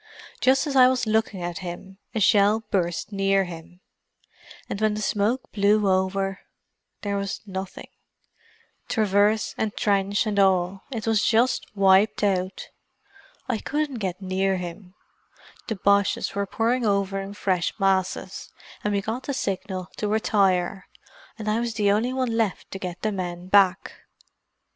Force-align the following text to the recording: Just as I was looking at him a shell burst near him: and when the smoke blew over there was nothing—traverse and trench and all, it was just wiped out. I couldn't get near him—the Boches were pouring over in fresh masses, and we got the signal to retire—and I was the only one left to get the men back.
Just 0.39 0.65
as 0.65 0.75
I 0.75 0.87
was 0.87 1.05
looking 1.05 1.43
at 1.43 1.59
him 1.59 1.99
a 2.15 2.19
shell 2.19 2.61
burst 2.71 3.11
near 3.11 3.43
him: 3.43 3.81
and 4.67 4.81
when 4.81 4.95
the 4.95 4.99
smoke 5.03 5.51
blew 5.51 5.87
over 5.87 6.39
there 7.03 7.17
was 7.17 7.41
nothing—traverse 7.45 9.53
and 9.59 9.77
trench 9.77 10.25
and 10.25 10.39
all, 10.39 10.85
it 10.89 11.05
was 11.05 11.23
just 11.23 11.67
wiped 11.75 12.23
out. 12.23 12.69
I 13.47 13.59
couldn't 13.59 13.99
get 13.99 14.19
near 14.23 14.57
him—the 14.57 15.75
Boches 15.75 16.33
were 16.33 16.47
pouring 16.47 16.83
over 16.83 17.21
in 17.21 17.35
fresh 17.35 17.71
masses, 17.79 18.51
and 18.83 18.95
we 18.95 19.01
got 19.01 19.21
the 19.25 19.35
signal 19.35 19.89
to 19.97 20.07
retire—and 20.07 21.47
I 21.47 21.59
was 21.59 21.75
the 21.75 21.91
only 21.91 22.11
one 22.11 22.35
left 22.35 22.71
to 22.71 22.79
get 22.79 23.03
the 23.03 23.11
men 23.11 23.49
back. 23.49 23.91